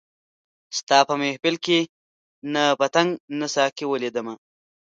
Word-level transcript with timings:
ستا 0.79 0.97
په 1.07 1.13
محفل 1.21 1.55
کي 1.65 1.79
نه 2.53 2.63
پتنګ 2.79 3.09
نه 3.39 3.47
ساقي 3.55 3.85
ولیدمه 3.87 4.33